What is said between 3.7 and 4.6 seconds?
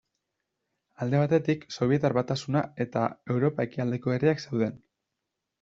ekialdeko herriak